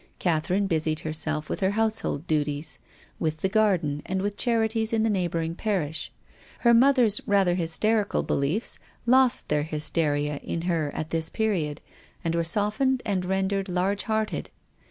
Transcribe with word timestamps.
Catherine 0.17 0.65
busied 0.65 1.01
herself 1.01 1.47
with 1.47 1.59
her 1.59 1.69
household 1.77 2.25
duties, 2.25 2.79
with 3.19 3.41
the 3.41 3.47
garden 3.47 4.01
and 4.07 4.19
with 4.19 4.35
charities 4.35 4.93
in 4.93 5.03
the 5.03 5.11
neighbouring 5.11 5.53
Parish. 5.53 6.11
Her 6.61 6.73
mother's 6.73 7.21
rather 7.27 7.55
hyster 7.55 8.03
ical 8.03 8.25
beliefs 8.25 8.79
lost 9.05 9.49
their 9.49 9.61
hysteria 9.61 10.37
in 10.37 10.63
her, 10.63 10.89
at 10.95 11.11
this 11.11 11.29
period, 11.29 11.81
and 12.23 12.33
were 12.33 12.43
softened 12.43 13.03
and 13.05 13.25
rendered 13.25 13.69
large 13.69 14.05
hearted. 14.05 14.49